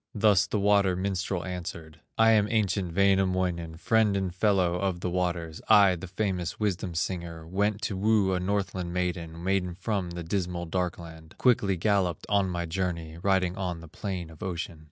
[0.15, 5.61] Thus the water minstrel answered: "I am ancient Wainamoinen, Friend and fellow of the waters,
[5.69, 10.65] I, the famous wisdom singer; Went to woo a Northland maiden, Maiden from the dismal
[10.65, 14.79] Darkland, Quickly galloped on my journey, Riding on the plain of ocean.